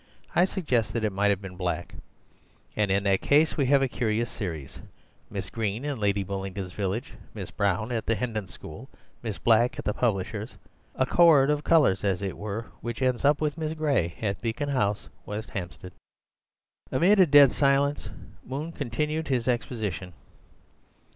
I 0.35 0.45
suggest 0.45 0.93
that 0.93 1.03
it 1.03 1.11
might 1.13 1.27
have 1.29 1.43
been 1.43 1.55
Black, 1.57 1.93
and 2.75 2.89
in 2.89 3.03
that 3.03 3.21
case 3.21 3.55
we 3.55 3.67
have 3.67 3.83
a 3.83 3.87
curious 3.87 4.31
series: 4.31 4.81
Miss 5.29 5.51
Green 5.51 5.85
in 5.85 5.99
Lady 5.99 6.23
Bullingdon's 6.23 6.71
village; 6.73 7.13
Miss 7.35 7.51
Brown 7.51 7.91
at 7.91 8.07
the 8.07 8.15
Hendon 8.15 8.47
School; 8.47 8.89
Miss 9.21 9.37
Black 9.37 9.77
at 9.77 9.85
the 9.85 9.93
publishers. 9.93 10.57
A 10.95 11.05
chord 11.05 11.51
of 11.51 11.63
colours, 11.63 12.03
as 12.03 12.23
it 12.23 12.35
were, 12.35 12.65
which 12.81 12.99
ends 13.03 13.23
up 13.23 13.41
with 13.41 13.59
Miss 13.59 13.75
Gray 13.75 14.15
at 14.23 14.41
Beacon 14.41 14.69
House, 14.69 15.07
West 15.27 15.51
Hampstead." 15.51 15.91
Amid 16.91 17.19
a 17.19 17.27
dead 17.27 17.51
silence 17.51 18.09
Moon 18.43 18.71
continued 18.71 19.27
his 19.27 19.47
exposition. 19.47 20.13